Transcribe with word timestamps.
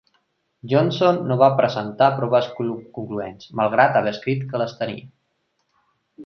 Johnston 0.69 1.19
no 1.31 1.35
va 1.41 1.49
presentar 1.59 2.07
proves 2.21 2.47
concloents, 2.61 3.51
malgrat 3.61 4.01
haver 4.01 4.15
escrit 4.15 4.49
que 4.55 4.63
les 4.63 4.75
tenia. 4.81 5.07